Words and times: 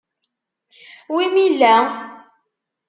Wi 1.13 1.25
m-illa? 1.33 1.73